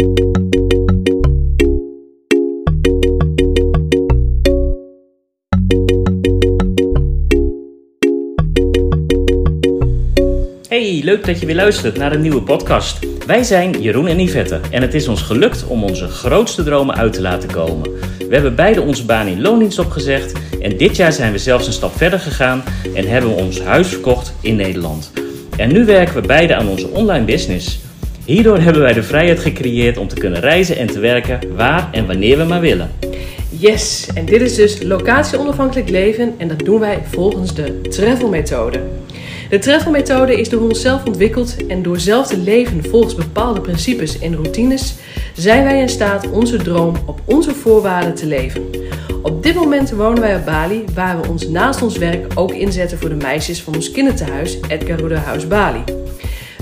[0.00, 0.08] Hey,
[11.04, 12.98] leuk dat je weer luistert naar een nieuwe podcast.
[13.26, 17.12] Wij zijn Jeroen en Yvette en het is ons gelukt om onze grootste dromen uit
[17.12, 17.90] te laten komen.
[18.18, 21.72] We hebben beide onze baan in loondienst opgezegd en dit jaar zijn we zelfs een
[21.72, 22.62] stap verder gegaan
[22.94, 25.12] en hebben we ons huis verkocht in Nederland.
[25.56, 27.88] En nu werken we beide aan onze online business.
[28.24, 32.06] Hierdoor hebben wij de vrijheid gecreëerd om te kunnen reizen en te werken waar en
[32.06, 32.90] wanneer we maar willen.
[33.48, 38.28] Yes, en dit is dus locatie onafhankelijk leven en dat doen wij volgens de travel
[38.28, 38.80] methode.
[39.50, 44.18] De travel methode is door onszelf ontwikkeld en door zelf te leven volgens bepaalde principes
[44.18, 44.94] en routines
[45.34, 48.62] zijn wij in staat onze droom op onze voorwaarden te leven.
[49.22, 52.98] Op dit moment wonen wij op Bali, waar we ons naast ons werk ook inzetten
[52.98, 55.84] voor de meisjes van ons kinderthuis Edgar House Bali.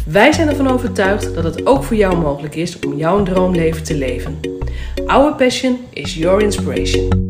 [0.09, 3.95] Wij zijn ervan overtuigd dat het ook voor jou mogelijk is om jouw droomleven te
[3.97, 4.41] leven.
[5.07, 7.27] Our passion is your inspiration.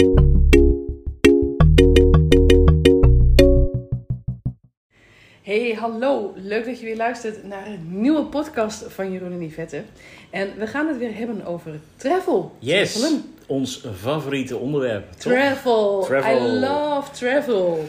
[5.43, 6.33] Hey, hallo.
[6.37, 9.83] Leuk dat je weer luistert naar een nieuwe podcast van Jeroen en Yvette.
[10.31, 12.53] En we gaan het weer hebben over travel.
[12.59, 13.25] Yes, Travelen.
[13.47, 15.13] ons favoriete onderwerp.
[15.13, 16.03] Travel.
[16.03, 16.47] Travel.
[16.47, 17.85] I love travel.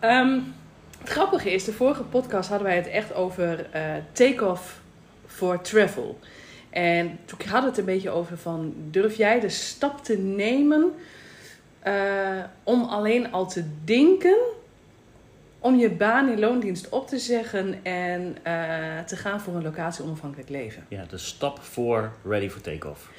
[0.00, 0.38] Ehm,
[1.08, 4.80] grappige is, de vorige podcast hadden wij het echt over eh, take-off
[5.26, 6.18] voor travel.
[6.70, 10.92] En toen hadden we het een beetje over van, durf jij de stap te nemen
[11.78, 14.36] eh, om alleen al te denken
[15.58, 20.04] om je baan in loondienst op te zeggen en eh, te gaan voor een locatie
[20.04, 20.86] onafhankelijk leven.
[20.88, 23.10] Ja, de stap voor Ready for Takeoff.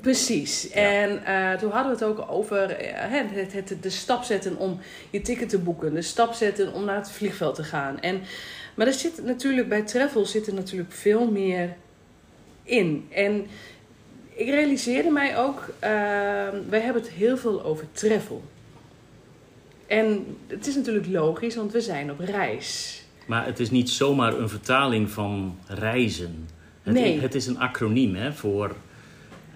[0.00, 0.62] Precies.
[0.62, 0.74] Ja.
[0.74, 4.80] En eh, toen hadden we het ook over eh, het, het, de stap zetten om
[5.10, 5.94] je ticket te boeken.
[5.94, 8.00] De stap zetten om naar het vliegveld te gaan.
[8.00, 8.22] En,
[8.74, 11.76] maar er zit natuurlijk bij travel zit er natuurlijk veel meer
[12.62, 13.08] in.
[13.10, 13.46] En
[14.34, 15.74] ik realiseerde mij ook,
[16.68, 18.42] wij hebben het heel veel over travel.
[19.86, 23.02] En het is natuurlijk logisch, want we zijn op reis.
[23.26, 26.48] Maar het is niet zomaar een vertaling van reizen.
[26.82, 27.20] Het, Nee.
[27.20, 28.74] het is een acroniem hè, voor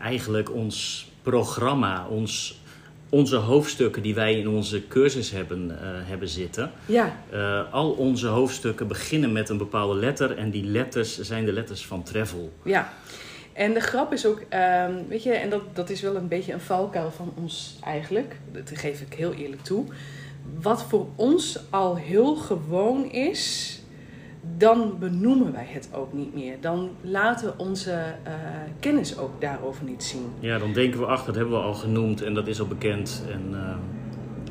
[0.00, 2.60] eigenlijk ons programma, ons,
[3.08, 6.70] onze hoofdstukken die wij in onze cursus hebben, eh, hebben zitten.
[6.86, 11.52] Ja, Eh, al onze hoofdstukken beginnen met een bepaalde letter en die letters zijn de
[11.52, 12.52] letters van travel.
[12.64, 12.92] Ja,
[13.52, 16.52] en de grap is ook, ehm, weet je, en dat, dat is wel een beetje
[16.52, 19.84] een valkuil van ons eigenlijk, dat geef ik heel eerlijk toe.
[20.60, 23.72] Wat voor ons al heel gewoon is,
[24.56, 26.56] dan benoemen wij het ook niet meer.
[26.60, 27.92] Dan laten we onze
[28.22, 28.32] eh,
[28.80, 30.26] kennis ook daarover niet zien.
[30.40, 33.22] Ja, dan denken we, ach, dat hebben we al genoemd en dat is al bekend.
[33.32, 33.76] En, eh,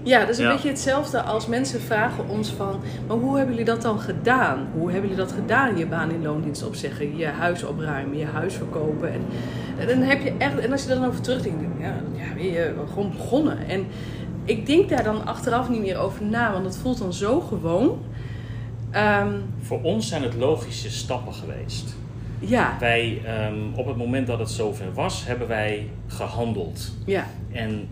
[0.04, 0.52] Ja, dat is een Ja.
[0.54, 2.80] beetje hetzelfde als mensen vragen ons van...
[3.08, 4.68] maar hoe hebben jullie dat dan gedaan?
[4.74, 7.18] Hoe hebben jullie dat gedaan, je baan in loondienst opzeggen...
[7.18, 9.14] je huis opruimen, je huis verkopen?
[9.14, 9.22] En,
[9.78, 10.58] en dan heb je echt...
[10.60, 13.58] En als je er dan over terugdenkt, ja, ja, ben je gewoon begonnen.
[13.68, 13.88] En
[14.48, 18.00] ik denk daar dan achteraf niet meer over na, want het voelt dan zo gewoon.
[18.92, 21.96] Ehm, voor ons zijn het logische stappen geweest.
[22.40, 26.96] ja, Wij, ehm, op het moment dat het zover was, hebben wij gehandeld.
[27.06, 27.88] ja, En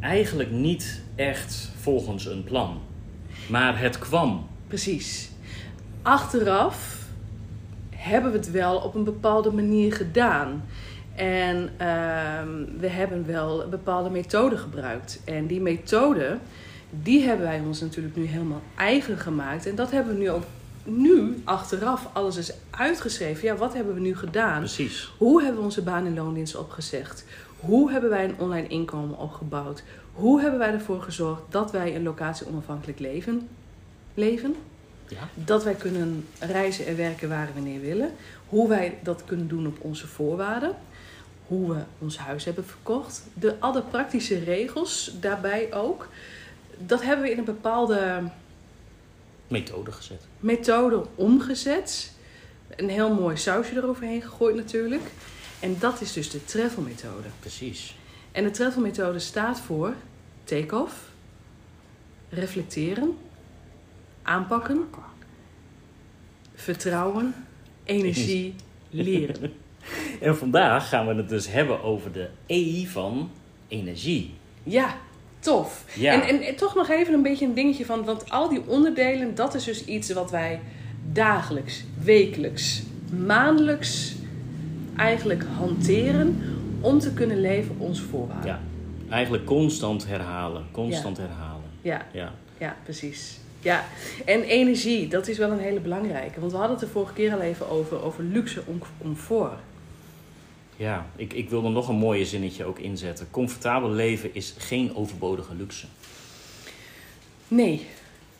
[0.00, 2.78] eigenlijk niet echt volgens een plan.
[3.48, 4.46] Maar het kwam.
[4.68, 5.30] precies.
[6.02, 7.00] Achteraf
[7.90, 10.62] hebben we het wel op een bepaalde manier gedaan.
[11.22, 15.20] En ehm, we hebben wel een bepaalde methode gebruikt.
[15.24, 16.38] En die methode,
[16.90, 19.66] die hebben wij ons natuurlijk nu helemaal eigen gemaakt.
[19.66, 20.42] En dat hebben we nu ook
[20.84, 23.44] nu, achteraf, alles is uitgeschreven.
[23.44, 24.58] Ja, wat hebben we nu gedaan?
[24.58, 25.12] Precies.
[25.18, 27.24] Hoe hebben we onze baan in loondienst opgezegd?
[27.58, 29.82] Hoe hebben wij een online inkomen opgebouwd?
[30.12, 33.48] Hoe hebben wij ervoor gezorgd dat wij een locatie onafhankelijk leven?
[34.14, 34.54] leven?
[35.08, 35.28] Ja.
[35.34, 38.12] Dat wij kunnen reizen en werken waar en wanneer willen.
[38.48, 40.74] Hoe wij dat kunnen doen op onze voorwaarden.
[41.52, 43.22] Hoe we ons huis hebben verkocht.
[43.34, 46.08] De, alle praktische regels daarbij ook.
[46.78, 48.22] Dat hebben we in een bepaalde
[49.48, 50.26] Methode gezet.
[50.40, 52.12] methode omgezet.
[52.76, 55.02] Een heel mooi sausje eroverheen gegooid natuurlijk.
[55.60, 57.28] En dat is dus de travel methode.
[57.40, 57.96] Precies.
[58.32, 59.94] En de travel methode staat voor
[60.44, 60.94] take-off,
[62.28, 63.16] reflecteren,
[64.22, 64.88] aanpakken,
[66.54, 67.34] vertrouwen,
[67.84, 68.54] energie,
[68.90, 69.61] leren.
[70.20, 73.30] En vandaag gaan we het dus hebben over de E van
[73.68, 74.34] energie.
[74.62, 74.94] Ja,
[75.38, 75.84] tof.
[75.94, 76.12] Ja.
[76.12, 79.34] En, en, en toch nog even een beetje een dingetje van, want al die onderdelen,
[79.34, 80.60] dat is dus iets wat wij
[81.12, 82.82] dagelijks, wekelijks,
[83.26, 84.14] maandelijks
[84.96, 86.42] eigenlijk hanteren
[86.80, 88.46] om te kunnen leven onze voorwaarden.
[88.50, 88.60] Ja.
[89.08, 90.64] Eigenlijk constant herhalen.
[90.72, 91.70] Constant herhalen.
[91.82, 92.06] ja.
[92.12, 92.32] Ja.
[92.58, 93.38] Ja, precies.
[93.60, 93.84] Ja,
[94.24, 96.40] en energie, dat is wel een hele belangrijke.
[96.40, 98.62] Want we hadden het de vorige keer al even over, over luxe
[99.02, 99.52] comfort.
[100.76, 103.30] Ja, ik, ik wil er nog een mooie zinnetje ook inzetten.
[103.30, 105.86] Comfortabel leven is geen overbodige luxe.
[107.48, 107.86] Nee,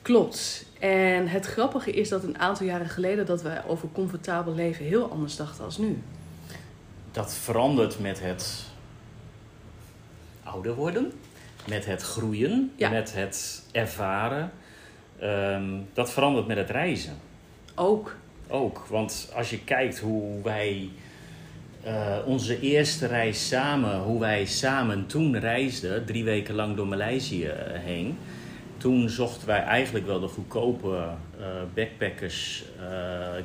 [0.03, 0.67] klopt.
[0.79, 5.11] En het grappige is dat een aantal jaren geleden dat we over comfortabel leven heel
[5.11, 6.03] anders dachten als nu.
[7.11, 8.65] Dat verandert met het
[10.43, 11.13] ouder worden,
[11.69, 12.89] met het groeien, Ja.
[12.91, 14.53] met het ervaren.
[15.19, 17.17] Ehm, dat verandert met het reizen
[17.75, 18.17] Ook.
[18.49, 18.87] ook.
[18.89, 20.91] Want als je kijkt hoe wij
[21.83, 27.45] eh, onze eerste reis samen, hoe wij samen toen reisden, drie weken lang door Maleisië
[27.45, 28.19] eh, heen.
[28.77, 30.97] Toen zochten wij eigenlijk wel de goedkope
[31.39, 32.87] eh, backpackers, eh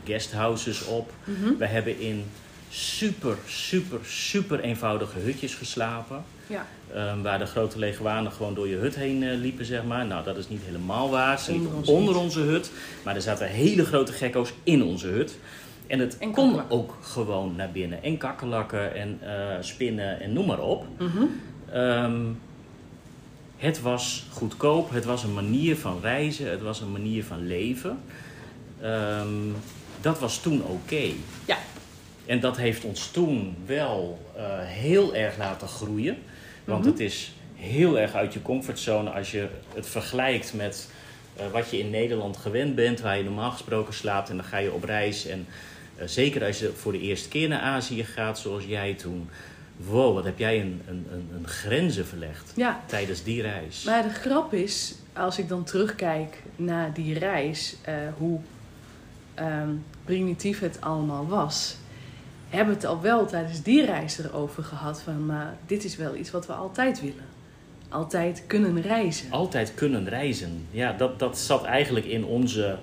[0.06, 1.12] guesthouses op.
[1.24, 1.57] Mhm.
[1.57, 2.24] We hebben in
[2.69, 6.24] super, super, super eenvoudige hutjes geslapen.
[6.48, 6.66] Ja.
[6.94, 10.06] Ehm, waar de grote leguanen gewoon door je hut heen liepen, zeg maar.
[10.06, 11.39] Nou, dat is niet helemaal waar.
[11.39, 12.24] Ze Onder liepen onder hut.
[12.24, 12.72] onze hut.
[13.04, 15.38] Maar er zaten hele grote gekko's in onze hut.
[15.88, 18.04] En het En kon ook gewoon naar binnen.
[18.04, 20.86] En kakkerlakken en eh, spinnen en noem maar op.
[21.00, 21.24] Mhm.
[21.72, 22.22] Ehm,
[23.57, 24.89] het was goedkoop.
[24.92, 26.50] Het was een manier van reizen.
[26.50, 28.00] Het was een manier van leven.
[28.81, 29.28] Ehm,
[30.01, 31.10] dat was toen oké.
[31.45, 31.57] Ja.
[32.25, 36.18] En dat heeft ons toen wel eh, heel erg laten groeien.
[36.66, 36.89] Want Mhm.
[36.92, 40.89] het is heel erg uit je comfortzone als je het vergelijkt met
[41.36, 44.57] eh, wat je in Nederland gewend bent, waar je normaal gesproken slaapt en dan ga
[44.57, 45.25] je op reis.
[45.25, 45.48] En
[46.05, 49.29] zeker als je voor de eerste keer naar Azië gaat, zoals jij toen.
[49.77, 52.81] Wow, wat heb jij een, een, een, een grenzen verlegd Ja.
[52.85, 53.83] tijdens die reis.
[53.83, 58.39] Maar de grap is, als ik dan terugkijk naar die reis, eh, hoe
[59.33, 59.69] ehm,
[60.05, 61.75] primitief het allemaal was,
[62.50, 66.15] hebben we het al wel tijdens die reis erover gehad van, maar dit is wel
[66.15, 67.25] iets wat we altijd willen.
[67.89, 69.31] Altijd kunnen reizen.
[69.31, 70.65] Altijd kunnen reizen.
[70.71, 72.77] Ja, dat, dat zat eigenlijk in onze eh,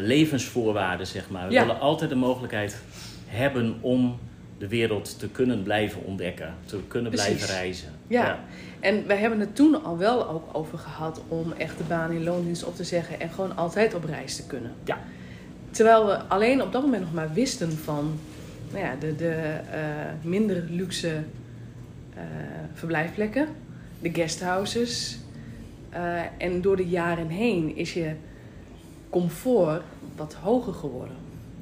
[0.00, 1.46] levensvoorwaarden, zeg maar.
[1.48, 1.60] We Ja.
[1.66, 2.82] willen altijd de mogelijkheid
[3.26, 4.18] hebben om
[4.58, 6.54] de wereld te kunnen blijven ontdekken.
[6.66, 7.34] Te kunnen Precies.
[7.34, 7.88] blijven reizen.
[8.06, 8.38] Ja.
[8.80, 12.24] En wij hebben het toen al wel ook over gehad om echt de baan in
[12.24, 14.72] loondienst op te zeggen en gewoon altijd op reis te kunnen.
[14.84, 14.98] Ja.
[15.70, 18.18] Terwijl we alleen op dat moment nog maar wisten van
[18.72, 19.30] nou ja, de, de
[19.70, 19.80] eh,
[20.22, 21.08] minder luxe
[22.14, 22.22] eh,
[22.74, 23.48] verblijfplekken,
[24.00, 25.18] de guesthouses.
[25.90, 28.12] Eh, en door de jaren heen is je
[29.20, 29.82] comfort
[30.16, 31.16] wat hoger geworden.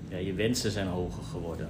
[0.09, 1.69] Ja, je wensen zijn hoger geworden.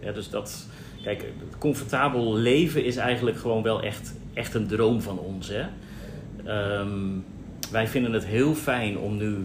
[0.00, 0.66] Ja, dus dat,
[1.02, 5.48] kijk, het comfortabel leven is eigenlijk gewoon wel echt, echt een droom van ons.
[5.48, 5.64] Hè?
[6.44, 6.98] Ehm,
[7.70, 9.36] wij vinden het heel fijn om nu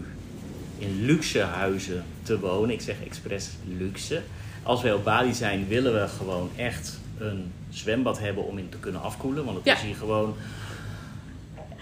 [0.77, 2.69] in luxe huizen te wonen.
[2.69, 4.21] Ik zeg expres luxe.
[4.63, 8.77] Als wij op Bali zijn, willen we gewoon echt een zwembad hebben om in te
[8.77, 9.45] kunnen afkoelen.
[9.45, 9.73] Want het Ja.
[9.75, 10.33] is hier gewoon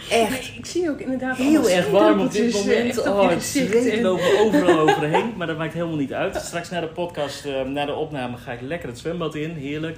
[0.10, 0.28] Nee,
[0.58, 2.88] ik zie ook inderdaad heel erg warm op dit eh, moment.
[2.88, 5.34] echt op Oh, het zweet En- lopen overal overheen.
[5.38, 6.36] Maar dat maakt helemaal niet uit.
[6.36, 9.50] Straks na de podcast, eh, na de opname, ga ik lekker het zwembad in.
[9.52, 9.98] Heerlijk.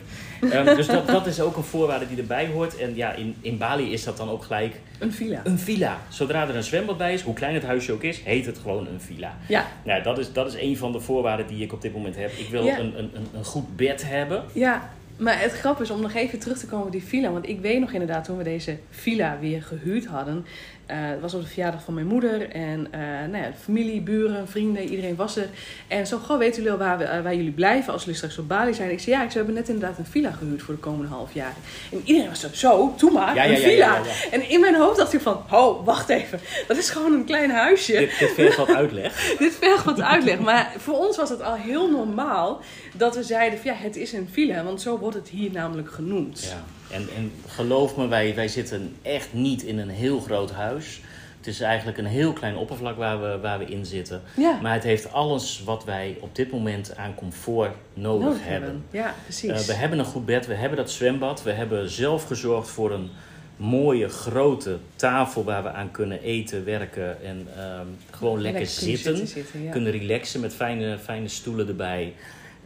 [0.52, 2.78] Ehm, dus dat, dat is ook een voorwaarde die erbij hoort.
[2.78, 5.42] En ja, in, in Bali is dat dan ook gelijk Een villa.
[5.44, 5.98] een villa.
[6.10, 8.88] Zodra er een zwembad bij is, hoe klein het huisje ook is, heet het gewoon
[8.88, 9.34] een villa.
[9.48, 12.16] Ja, Nou, dat is, dat is een van de voorwaarden die ik op dit moment
[12.16, 12.32] heb.
[12.38, 12.80] Ik wil Ja.
[12.80, 14.44] een, een, een, een goed bed hebben.
[14.54, 17.32] Ja, maar het grap is om nog even terug te komen op die villa.
[17.32, 20.46] Want ik weet nog inderdaad toen we deze villa weer gehuurd hadden.
[20.86, 22.50] Eh, het was op de verjaardag van mijn moeder.
[22.50, 25.48] En eh, nou ja, familie, buren, vrienden, iedereen was er.
[25.88, 28.38] En zo, goh, weten jullie al waar, we, eh, waar jullie blijven als jullie straks
[28.38, 28.92] op Bali zijn?
[28.92, 31.08] Ik zei, ja, ik zei, we hebben net inderdaad een villa gehuurd voor de komende
[31.08, 31.54] half jaar.
[31.92, 34.02] En iedereen was zo, zo, doe maar, Ja, ja, een villa.
[34.32, 36.40] En in mijn hoofd dacht ik van, oh, wacht even.
[36.68, 37.92] Dat is gewoon een klein huisje.
[37.92, 39.14] Dit, dit vergt wat uitleg.
[39.40, 40.40] Dit vergt wat uitleg.
[40.40, 42.62] Maar voor ons was het al heel normaal
[42.94, 45.92] dat we zeiden: van, ja, het is een villa, want zo wordt het hier namelijk
[45.92, 46.44] genoemd.
[46.44, 46.64] Ja.
[46.92, 51.02] En, en geloof me, wij, wij zitten echt niet in een heel groot huis.
[51.38, 54.22] Het is eigenlijk een heel klein oppervlak waar we, waar we in zitten.
[54.36, 58.84] Ja, Maar het heeft alles wat wij op dit moment aan comfort nodig, nodig hebben.
[58.92, 59.52] Ja, precies.
[59.52, 61.44] Eh, we hebben een goed bed, we hebben dat zwembad.
[61.44, 63.10] We hebben zelf gezorgd voor een
[63.58, 69.28] mooie grote tafel waar we aan kunnen eten, werken en ehm, gewoon lekker, kunnen zitten.
[69.28, 69.72] zitten, ja.
[69.72, 72.14] Kunnen relaxen met fijne, fijne stoelen erbij.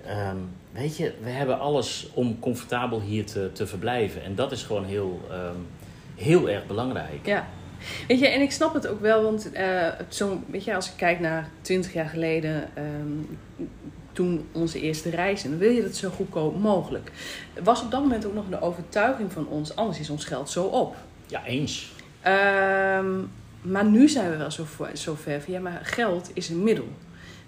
[0.09, 0.37] Ehm,
[0.71, 4.23] weet je, we hebben alles om comfortabel hier te, te verblijven.
[4.23, 5.55] En dat is gewoon heel, ehm,
[6.15, 7.25] heel erg belangrijk.
[7.25, 7.47] Ja.
[8.07, 10.93] Weet je, en ik snap het ook wel, want eh, zo, weet je, als ik
[10.95, 13.67] kijk naar 20 jaar geleden, ehm,
[14.11, 17.11] toen onze eerste reis, en dan wil je dat zo goedkoop mogelijk.
[17.63, 20.63] Was op dat moment ook nog een overtuiging van ons, anders is ons geld zo
[20.63, 20.95] op.
[21.27, 21.91] Ja, eens.
[23.61, 24.51] Maar nu zijn we wel
[24.93, 26.87] zo, ver van ja, maar geld is een middel.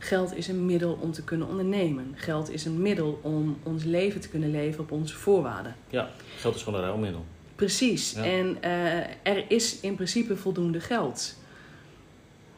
[0.04, 2.14] Geld is een middel om te kunnen ondernemen.
[2.16, 5.76] Geld is een middel om ons leven te kunnen leven op onze voorwaarden.
[5.90, 7.26] Ja, geld is gewoon een ruilmiddel.
[7.56, 8.12] Precies.
[8.12, 8.24] Ja.
[8.24, 11.36] En eh, er is in principe voldoende geld.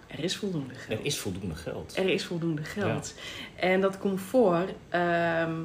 [0.07, 0.99] Er is voldoende geld.
[0.99, 1.97] Er is voldoende geld.
[1.97, 3.13] Er is voldoende geld.
[3.55, 5.55] En dat comfort, ehm,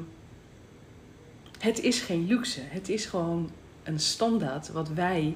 [1.59, 2.61] Het is geen luxe.
[2.63, 3.51] Het is gewoon
[3.83, 5.35] een standaard wat wij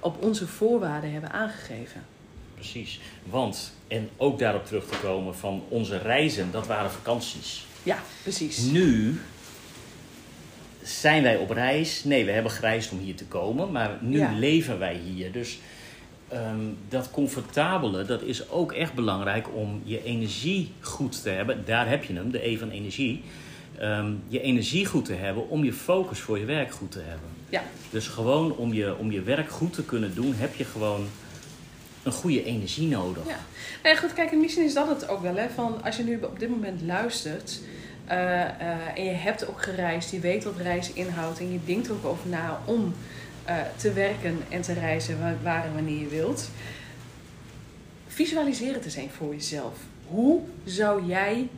[0.00, 2.06] op onze voorwaarden hebben aangegeven.
[2.58, 3.00] Precies.
[3.24, 7.66] Want, en ook daarop terug te komen van onze reizen, dat waren vakanties.
[7.82, 8.58] Ja, precies.
[8.58, 9.20] Nu
[10.82, 12.04] zijn wij op reis.
[12.04, 14.32] Nee, we hebben gereisd om hier te komen, maar nu Ja.
[14.32, 15.32] leven wij hier.
[15.32, 15.58] Dus
[16.28, 21.62] ehm, dat comfortabele, dat is ook echt belangrijk om je energie goed te hebben.
[21.66, 23.22] Daar heb je hem, de E van energie.
[23.78, 27.28] Ehm, je energie goed te hebben om je focus voor je werk goed te hebben.
[27.48, 31.06] Ja, Dus gewoon om je, om je werk goed te kunnen doen, heb je gewoon
[32.08, 33.26] een goede energie nodig.
[33.26, 33.38] Ja.
[33.82, 35.36] Nou ja, goed, kijk, en misschien is dat het ook wel.
[35.36, 37.60] Hè, van als je nu op dit moment luistert
[38.04, 41.86] eh, eh, en je hebt ook gereisd, je weet wat reizen inhoudt en je denkt
[41.86, 42.94] er ook over na om
[43.44, 46.50] eh, te werken en te reizen waar, waar en wanneer je wilt.
[48.06, 49.78] Visualiseer het eens een voor jezelf.
[50.06, 51.48] Hoe zou jij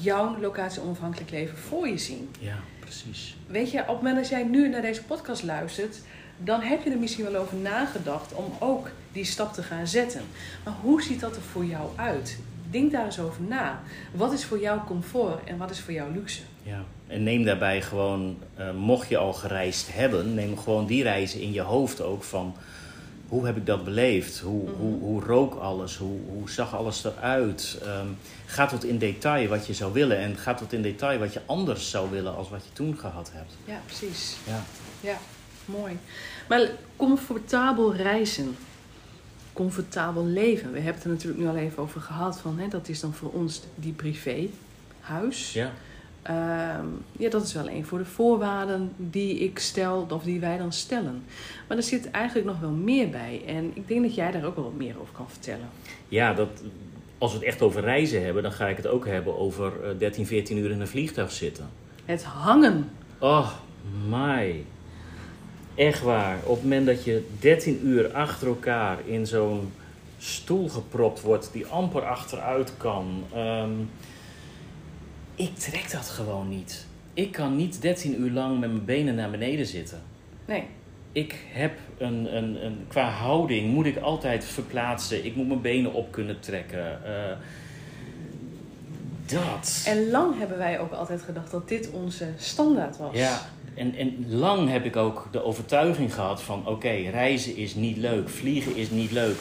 [0.00, 2.28] jouw locatie onafhankelijk leven voor je zien?
[2.38, 3.36] Ja, precies.
[3.46, 5.96] Weet je, op het moment dat jij nu naar deze podcast luistert,
[6.38, 10.22] dan heb je er misschien wel over nagedacht om ook die stap te gaan zetten.
[10.64, 12.38] Maar hoe ziet dat er voor jou uit?
[12.70, 13.82] Denk daar eens over na.
[14.12, 16.40] Wat is voor jou comfort en wat is voor jou luxe?
[16.62, 16.84] Ja.
[17.06, 21.52] En neem daarbij gewoon, eh, mocht je al gereisd hebben, neem gewoon die reizen in
[21.52, 22.54] je hoofd ook van
[23.28, 24.38] hoe heb ik dat beleefd?
[24.38, 25.96] Hoe, hoe, hoe rook alles?
[25.96, 27.78] Hoe, hoe zag alles eruit?
[27.82, 28.06] Ehm
[28.48, 31.40] ga tot in detail wat je zou willen en ga tot in detail wat je
[31.46, 33.52] anders zou willen als wat je toen gehad hebt.
[33.64, 34.36] Ja, precies.
[34.46, 34.62] Ja,
[35.00, 35.18] Ja,
[35.68, 35.98] mooi.
[36.48, 38.56] Maar comfortabel reizen.
[39.52, 40.72] Comfortabel leven.
[40.72, 42.40] We hebben het er natuurlijk nu al even over gehad.
[42.40, 44.48] Van, hè, dat is dan voor ons die privé
[45.00, 45.52] huis.
[45.52, 45.72] ja.
[46.22, 50.58] Ehm, ja, dat is wel een voor de voorwaarden die ik stel, of die wij
[50.58, 51.22] dan stellen.
[51.66, 53.42] Maar er zit eigenlijk nog wel meer bij.
[53.46, 55.68] En ik denk dat jij daar ook wel wat meer over kan vertellen.
[56.08, 56.48] ja dat,
[57.18, 59.98] als we het echt over reizen hebben, dan ga ik het ook hebben over eh,
[59.98, 61.68] 13, 14 uur in een vliegtuig zitten.
[62.04, 62.90] Het hangen.
[63.18, 63.50] Oh,
[64.08, 64.64] my.
[65.78, 66.38] Echt waar.
[66.44, 69.72] Op het moment dat je 13 uur achter elkaar in zo'n
[70.18, 73.24] stoel gepropt wordt die amper achteruit kan.
[73.34, 73.70] ehm,
[75.34, 76.86] ik trek dat gewoon niet.
[77.14, 80.02] Ik kan niet 13 uur lang met mijn benen naar beneden zitten.
[80.44, 80.64] Nee.
[81.12, 85.24] Ik heb een, een, een qua houding moet ik altijd verplaatsen.
[85.24, 87.04] Ik moet mijn benen op kunnen trekken.
[87.04, 87.36] Eh,
[89.26, 89.82] dat.
[89.86, 93.16] En lang hebben wij ook altijd gedacht dat dit onze standaard was.
[93.16, 93.40] Ja,
[93.78, 96.66] en, en lang heb ik ook de overtuiging gehad van...
[96.66, 99.36] oké, reizen is niet leuk, vliegen is niet leuk.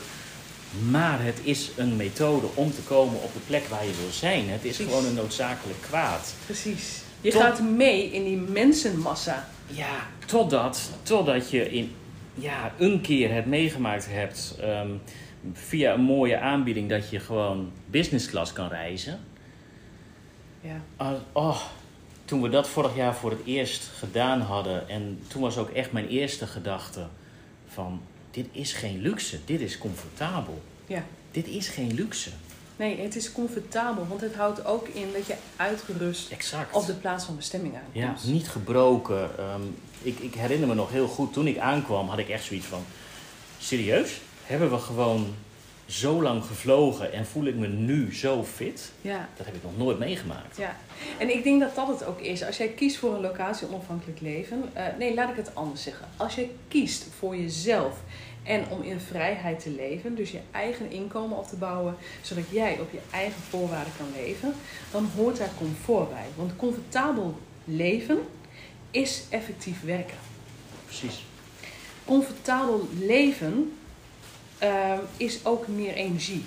[0.89, 4.49] Maar het is een methode om te komen op de plek waar je wil zijn.
[4.49, 4.85] Het is Precies.
[4.93, 6.33] gewoon een noodzakelijk kwaad.
[6.45, 7.01] Precies.
[7.21, 9.47] Je Tot- gaat mee in die mensenmassa.
[9.67, 11.91] Ja, totdat, totdat je in,
[12.33, 14.57] ja, een keer het meegemaakt hebt...
[14.61, 14.89] ehm,
[15.53, 19.19] via een mooie aanbieding dat je gewoon business class kan reizen...
[20.61, 20.81] Ja.
[20.95, 21.61] Ah, oh,
[22.27, 24.89] toen we dat vorig jaar voor het eerst gedaan hadden.
[24.89, 27.07] En toen was ook echt mijn eerste gedachte
[27.67, 28.01] van...
[28.31, 30.61] Dit is geen luxe, dit is comfortabel.
[30.85, 31.03] ja.
[31.31, 32.29] Dit is geen luxe.
[32.75, 36.75] Nee, het is comfortabel, want het houdt ook in dat je uitgerust Exact.
[36.75, 38.27] op de plaats van bestemming ja, aankomt.
[38.27, 39.37] niet gebroken.
[39.37, 39.61] Ehm,
[40.01, 42.83] ik, ik herinner me nog heel goed, toen ik aankwam had ik echt zoiets van...
[43.59, 44.21] Serieus?
[44.43, 45.35] Hebben we gewoon
[45.87, 48.91] zo lang gevlogen en voel ik me nu zo fit?
[49.01, 49.29] Ja.
[49.37, 50.57] Dat heb ik nog nooit meegemaakt.
[50.57, 50.77] Ja,
[51.17, 52.43] en ik denk dat dat het ook is.
[52.43, 54.63] Als jij kiest voor een locatie onafhankelijk leven.
[54.73, 56.07] eh, nee, laat ik het anders zeggen.
[56.17, 57.95] Als jij kiest voor jezelf
[58.43, 62.79] en om in vrijheid te leven, dus je eigen inkomen op te bouwen, zodat jij
[62.79, 64.53] op je eigen voorwaarden kan leven,
[64.91, 66.25] dan hoort daar comfort bij.
[66.35, 68.17] Want comfortabel leven
[68.91, 70.17] is effectief werken.
[70.85, 71.25] Precies.
[72.05, 73.71] Comfortabel leven
[74.57, 76.43] eh, is ook meer energie.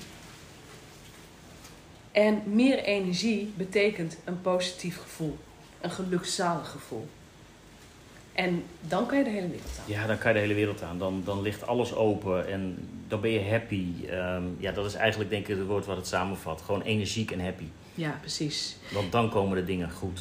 [2.12, 5.38] En meer energie betekent een positief gevoel.
[5.81, 7.09] Een gelukzalig gevoel.
[8.33, 9.85] En dan kan je de hele wereld aan.
[9.87, 10.99] Ja, dan kan je de hele wereld aan.
[10.99, 13.87] Dan, dan ligt alles open en dan ben je happy.
[14.09, 16.62] Ehm, ja, dat is eigenlijk denk ik het woord wat het samenvat.
[16.62, 17.64] Gewoon energiek en happy.
[17.95, 18.76] Ja, precies.
[18.93, 20.21] Want dan komen de dingen goed.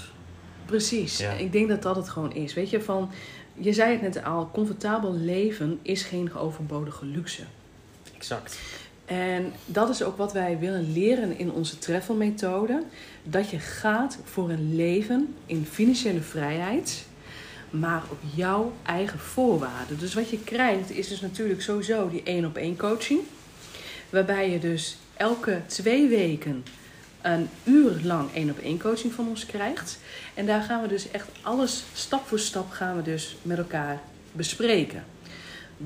[0.65, 1.17] Precies.
[1.17, 1.31] Ja.
[1.31, 2.53] Ik denk dat dat het gewoon is.
[2.53, 3.11] Weet je, van,
[3.53, 7.43] je zei het net al, comfortabel leven is geen overbodige luxe.
[8.19, 8.57] Exact.
[9.05, 12.83] En dat is ook wat wij willen leren in onze travel methode.
[13.23, 17.05] Dat je gaat voor een leven in financiële vrijheid,
[17.69, 19.99] maar op jouw eigen voorwaarden.
[19.99, 23.19] Dus wat je krijgt is dus natuurlijk sowieso die één op één coaching.
[24.09, 26.63] Waarbij je dus elke twee weken
[27.21, 29.99] een uur lang één op één coaching van ons krijgt.
[30.33, 33.99] En daar gaan we dus echt alles stap voor stap gaan we dus met elkaar
[34.31, 35.03] bespreken.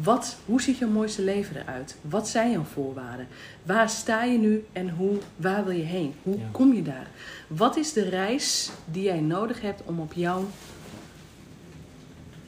[0.02, 1.96] Wat, hoe ziet jouw mooiste leven eruit?
[2.02, 3.28] Wat zijn jouw voorwaarden?
[3.64, 6.14] Waar sta je nu en hoe, waar wil je heen?
[6.24, 6.44] Hoe Ja.
[6.52, 7.08] kom je daar?
[7.48, 10.48] Wat is de reis die jij nodig hebt om op jouw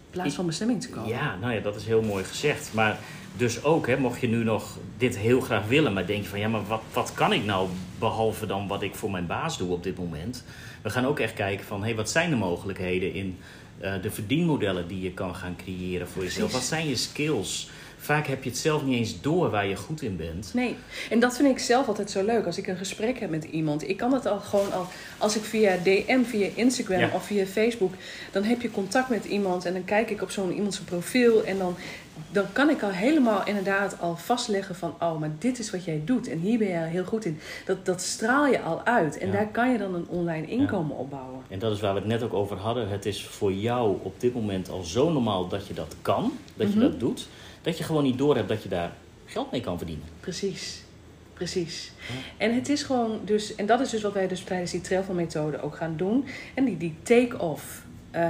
[0.10, 1.10] plaats van bestemming te komen.
[1.10, 2.74] Ja, nou ja, dat is heel mooi gezegd.
[2.74, 2.98] Maar
[3.38, 6.40] dus ook, hè, mocht je nu nog dit heel graag willen, maar denk je van
[6.40, 9.70] ja, maar wat, wat kan ik nou behalve dan wat ik voor mijn baas doe
[9.72, 10.44] op dit moment?
[10.82, 13.38] We gaan ook echt kijken van hé, hey, wat zijn de mogelijkheden in
[14.02, 16.52] de verdienmodellen die je kan gaan creëren voor jezelf?
[16.52, 17.70] Wat zijn je skills?
[18.06, 20.52] Vaak heb je het zelf niet eens door waar je goed in bent.
[20.54, 20.76] Nee,
[21.10, 22.46] en dat vind ik zelf altijd zo leuk.
[22.46, 23.90] Als ik een gesprek heb met iemand.
[23.90, 27.94] Ik kan het al gewoon al, als ik via DM, via Instagram of via Facebook.
[28.32, 31.44] Dan heb je contact met iemand en dan kijk ik op zo'n iemands profiel.
[31.44, 31.76] En dan,
[32.32, 36.02] dan kan ik al helemaal inderdaad al vastleggen van, oh, maar dit is wat jij
[36.06, 36.28] doet.
[36.28, 37.40] En hier ben je heel goed in.
[37.66, 39.18] Dat, dat straal je al uit.
[39.18, 41.42] En daar kan je dan een online inkomen opbouwen.
[41.48, 42.90] En dat is waar we het net ook over hadden.
[42.90, 46.32] Het is voor jou op dit moment al zo normaal dat je dat kan.
[46.56, 46.90] Dat je mhm.
[46.90, 47.28] dat doet
[47.66, 48.92] dat je gewoon niet door hebt dat je daar
[49.26, 50.06] geld mee kan verdienen.
[50.20, 50.84] Precies.
[51.34, 51.92] Precies.
[52.38, 55.14] En het is gewoon dus, en dat is dus wat wij dus tijdens die travel
[55.14, 56.26] methode ook gaan doen.
[56.54, 57.84] En die, die take-off.
[58.16, 58.22] Uh,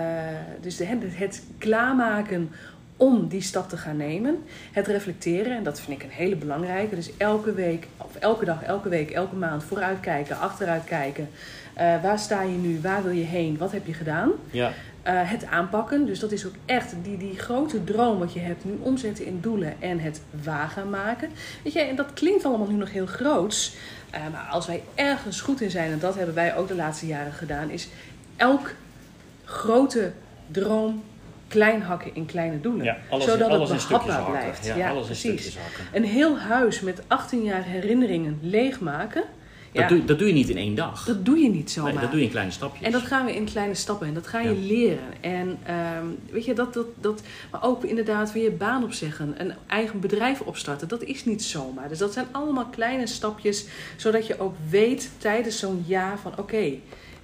[0.61, 2.51] dus de, het klaarmaken
[2.97, 4.43] om die stap te gaan nemen.
[4.71, 6.95] Het reflecteren, en dat vind ik een hele belangrijke.
[6.95, 11.29] Dus elke week, of elke dag, elke week, elke maand vooruitkijken, achteruit kijken.
[11.77, 12.79] Uh, waar sta je nu?
[12.81, 13.57] Waar wil je heen?
[13.57, 14.31] Wat heb je gedaan?
[14.51, 14.73] Ja.
[15.07, 16.05] Uh, het aanpakken.
[16.05, 19.39] Dus dat is ook echt die, die grote droom wat je hebt nu omzetten in
[19.41, 21.29] doelen en het wagen maken.
[21.63, 23.75] Weet je, en dat klinkt allemaal nu nog heel groots.
[24.13, 27.07] Uh, maar als wij ergens goed in zijn, en dat hebben wij ook de laatste
[27.07, 27.87] jaren gedaan, is
[28.35, 28.73] elk
[29.43, 30.11] grote
[30.47, 31.03] droom
[31.47, 32.85] klein hakken in kleine doelen.
[32.85, 34.65] Ja, alles, zodat alles het behapbaar blijft.
[34.65, 35.57] Ja, alles precies.
[35.93, 39.23] Een heel huis met 18 jaar herinneringen leegmaken
[39.75, 41.05] dat, doe, dat doe je niet in één dag.
[41.05, 41.91] Dat doe je niet zomaar.
[41.91, 42.85] Nee, dat doe je in kleine stapjes.
[42.85, 45.21] En dat gaan we in kleine stappen en dat ga je leren.
[45.21, 49.53] En ehm, weet je, dat, dat, dat, maar ook inderdaad weer je baan opzeggen, een
[49.67, 51.89] eigen bedrijf opstarten, dat is niet zomaar.
[51.89, 53.65] Dus dat zijn allemaal kleine stapjes,
[53.95, 56.73] zodat je ook weet tijdens zo'n jaar van oké,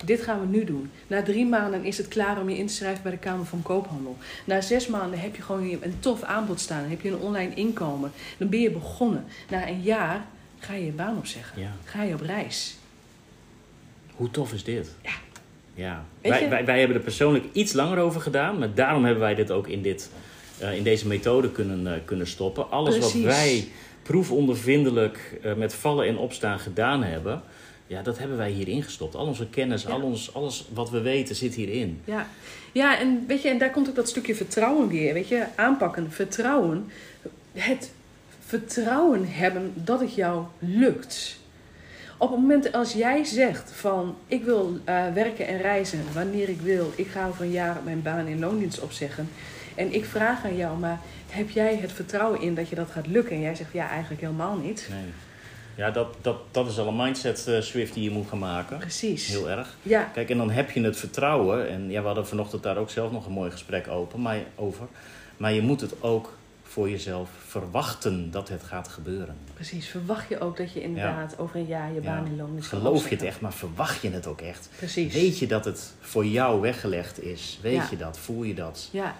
[0.05, 0.91] dit gaan we nu doen.
[1.07, 3.61] Na drie maanden is het klaar om je in te schrijven bij de Kamer van
[3.61, 4.17] Koophandel.
[4.45, 6.81] Na zes maanden heb je gewoon een tof aanbod staan.
[6.81, 8.11] Dan heb je een online inkomen.
[8.37, 9.25] Dan ben je begonnen.
[9.49, 10.25] Na een jaar
[10.61, 11.61] ga je je baan opzeggen.
[11.61, 11.71] Ja.
[11.83, 12.75] Ga je op reis.
[14.15, 14.95] Hoe tof is dit?
[15.01, 15.11] Ja.
[15.73, 19.35] Ja, wij, wij, wij, hebben er persoonlijk iets langer over gedaan, maar daarom hebben wij
[19.35, 20.09] dit ook in, dit,
[20.61, 22.71] uh, in deze methode kunnen, uh, kunnen stoppen.
[22.71, 23.13] Alles Precies.
[23.13, 23.67] wat wij
[24.03, 27.41] proefondervindelijk uh, met vallen en opstaan gedaan hebben,
[27.87, 29.15] ja, dat hebben wij hierin gestopt.
[29.15, 32.01] Al onze kennis, al ons, alles wat we weten zit hierin.
[32.05, 32.27] Ja.
[32.71, 35.13] ja, en weet je, en daar komt ook dat stukje vertrouwen weer.
[35.13, 36.91] Weet je, aanpakken, vertrouwen.
[37.51, 37.91] Het
[38.51, 41.39] vertrouwen hebben dat het jou lukt.
[42.17, 46.61] Op het moment als jij zegt van ik wil uh, werken en reizen wanneer ik
[46.61, 49.29] wil, ik ga over een jaar mijn baan in loondienst opzeggen.
[49.75, 53.07] En ik vraag aan jou, maar heb jij het vertrouwen in dat je dat gaat
[53.07, 53.35] lukken?
[53.35, 54.87] En jij zegt ja, eigenlijk helemaal niet.
[54.91, 55.11] Nee.
[55.75, 58.77] Ja, dat, dat, dat is al een mindset uh, swift die je moet gaan maken.
[58.77, 59.27] Precies.
[59.27, 59.75] Heel erg.
[59.81, 60.03] Ja.
[60.03, 61.69] Kijk, en dan heb je het vertrouwen.
[61.69, 64.87] En ja, we hadden vanochtend daar ook zelf nog een mooi gesprek open, maar, over.
[65.37, 66.39] Maar je moet het ook
[66.71, 69.35] voor jezelf verwachten dat het gaat gebeuren.
[69.53, 72.67] Precies, verwacht je ook dat je inderdaad over een jaar je baan in loon is.
[72.67, 74.69] Geloof je het echt, maar verwacht je het ook echt?
[74.75, 75.13] Precies.
[75.13, 77.59] Weet je dat het voor jou weggelegd is?
[77.61, 78.17] Weet je dat?
[78.17, 78.89] Voel je dat?
[78.91, 79.15] Ja.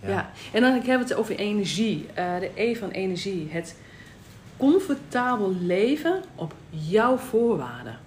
[0.00, 0.30] ja.
[0.52, 2.06] en dan heb ik het over energie.
[2.18, 3.48] Uh, de E van energie.
[3.50, 3.76] Het
[4.56, 7.98] comfortabel leven op jouw voorwaarden.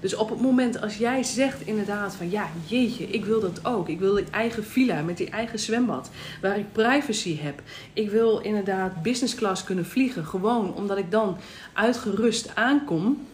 [0.00, 3.88] Dus op het moment als jij zegt inderdaad van ja, jeetje, ik wil dat ook.
[3.88, 6.10] Ik wil die eigen villa met die eigen zwembad
[6.40, 7.62] waar ik privacy heb.
[7.92, 11.36] Ik wil inderdaad business class kunnen vliegen, gewoon omdat ik dan
[11.72, 13.26] uitgerust aankom.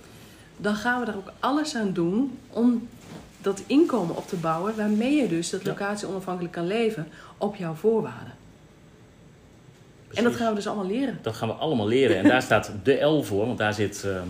[0.57, 2.89] Dan gaan we daar ook alles aan doen om
[3.41, 7.75] dat inkomen op te bouwen waarmee je dus dat locatie onafhankelijk kan leven op jouw
[7.75, 8.35] voorwaarden.
[10.15, 11.19] En dat gaan we dus allemaal leren.
[11.23, 12.17] Dat gaan we allemaal leren.
[12.17, 14.27] En daar staat de L voor, want daar zit ehm,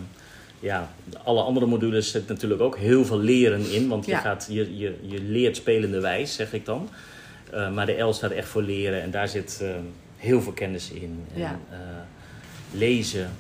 [0.60, 0.90] ja,
[1.24, 3.88] alle andere modules zit natuurlijk ook heel veel leren in.
[3.88, 6.88] Want je, gaat, je, je, je leert spelende wijs, zeg ik dan.
[7.54, 9.70] Uh, maar de L staat echt voor leren en daar zit uh,
[10.16, 11.24] heel veel kennis in.
[11.34, 11.58] En, ja.
[11.70, 11.78] uh,
[12.70, 13.30] lezen,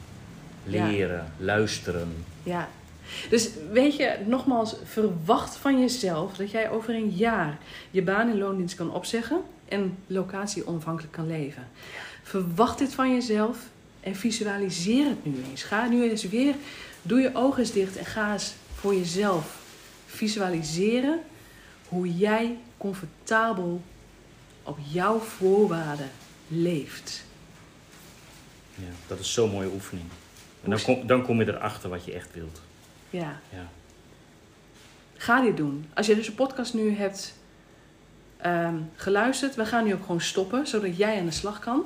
[0.64, 1.30] leren, ja.
[1.38, 2.08] luisteren.
[2.42, 2.68] Ja.
[3.30, 7.58] Dus weet je, nogmaals, verwacht van jezelf dat jij over een jaar
[7.90, 11.68] je baan in loondienst kan opzeggen en locatie onafhankelijk kan leven.
[12.22, 13.58] Verwacht dit van jezelf
[14.06, 15.62] en visualiseer het nu eens.
[15.62, 16.54] Ga nu eens weer
[17.06, 19.58] Doe je ogen eens dicht en ga eens voor jezelf
[20.06, 21.20] visualiseren
[21.88, 23.82] hoe jij comfortabel
[24.62, 26.10] op jouw voorwaarden
[26.48, 27.24] leeft.
[28.74, 30.06] Ja, dat is zo'n mooie oefening.
[30.62, 32.60] En dan kom, dan kom je erachter wat je echt wilt.
[33.10, 33.40] Ja.
[33.52, 33.68] ja.
[35.16, 35.86] Ga dit doen.
[35.94, 37.34] Als je deze podcast nu hebt
[38.46, 41.84] um, geluisterd, we gaan nu ook gewoon stoppen, zodat jij aan de slag kan.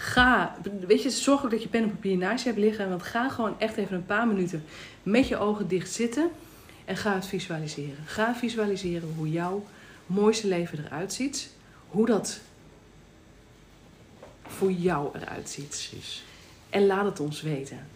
[0.00, 0.56] Ga,
[0.86, 2.88] weet je, zorg ook dat je pen en papier naast je hebt liggen.
[2.88, 4.64] Want ga gewoon echt even een paar minuten
[5.02, 6.30] met je ogen dicht zitten.
[6.84, 8.04] En ga het visualiseren.
[8.04, 9.66] Ga visualiseren hoe jouw
[10.06, 11.50] mooiste leven eruit ziet.
[11.88, 12.40] Hoe dat
[14.46, 15.68] voor jou eruit ziet.
[15.68, 16.24] Precies.
[16.70, 17.86] En laat het ons weten.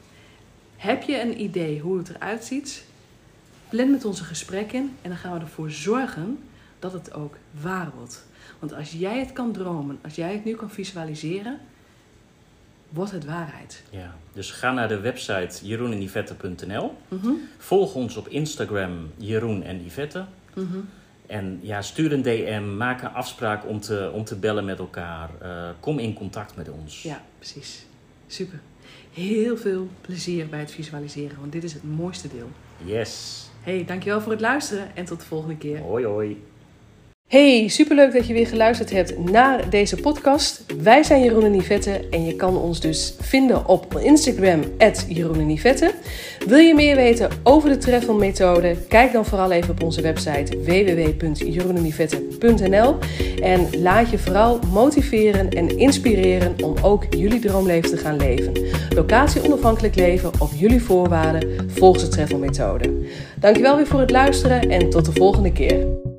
[0.76, 2.84] Heb je een idee hoe het eruit ziet?
[3.68, 6.38] Plan met ons een gesprek in en dan gaan we ervoor zorgen
[6.78, 8.24] dat het ook waar wordt.
[8.58, 11.60] Want als jij het kan dromen, als jij het nu kan visualiseren,
[12.92, 13.82] wordt het waarheid.
[13.90, 16.94] Ja, dus ga naar de website jeroenenivette.nl.
[17.08, 20.24] Mhm, Volg ons op Instagram Jeroen en Yvette.
[20.54, 20.78] mhm.
[21.26, 25.30] En ja, stuur een DM, maak een afspraak om te, om te bellen met elkaar.
[25.40, 27.02] Eh, kom in contact met ons.
[27.02, 27.86] Ja, precies.
[28.26, 28.60] Super.
[29.12, 32.50] Heel veel plezier bij het visualiseren, want dit is het mooiste deel.
[32.84, 33.42] Yes.
[33.60, 35.78] Hey, dankjewel voor het luisteren en tot de volgende keer.
[35.78, 36.42] Hoi hoi.
[37.32, 40.64] Hey, superleuk dat je weer geluisterd hebt naar deze podcast.
[40.82, 44.60] Wij zijn Jeroen en Yvette en je kan ons dus vinden op Instagram,
[45.08, 45.94] Jeroen en Yvette.
[46.46, 48.76] Wil je meer weten over de Treffel methode?
[48.88, 52.96] Kijk dan vooral even op onze website www.jeroenenivette.nl
[53.42, 58.52] en laat je vooral motiveren en inspireren om ook jullie droomleven te gaan leven.
[58.94, 63.06] Locatie onafhankelijk leven op jullie voorwaarden volgens de Treffel methode.
[63.40, 66.11] Dankjewel weer voor het luisteren en tot de volgende keer.